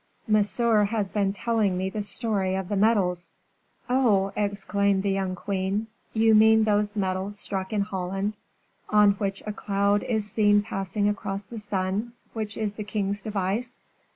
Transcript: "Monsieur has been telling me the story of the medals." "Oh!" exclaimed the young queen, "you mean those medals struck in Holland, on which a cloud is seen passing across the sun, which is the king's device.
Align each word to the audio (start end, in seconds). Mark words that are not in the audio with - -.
"Monsieur 0.27 0.85
has 0.85 1.11
been 1.11 1.31
telling 1.31 1.77
me 1.77 1.87
the 1.87 2.01
story 2.01 2.55
of 2.55 2.69
the 2.69 2.75
medals." 2.75 3.37
"Oh!" 3.87 4.33
exclaimed 4.35 5.03
the 5.03 5.11
young 5.11 5.35
queen, 5.35 5.85
"you 6.11 6.33
mean 6.33 6.63
those 6.63 6.97
medals 6.97 7.37
struck 7.37 7.71
in 7.71 7.81
Holland, 7.81 8.33
on 8.89 9.11
which 9.19 9.43
a 9.45 9.53
cloud 9.53 10.01
is 10.01 10.27
seen 10.27 10.63
passing 10.63 11.07
across 11.07 11.43
the 11.43 11.59
sun, 11.59 12.13
which 12.33 12.57
is 12.57 12.73
the 12.73 12.83
king's 12.83 13.21
device. 13.21 13.79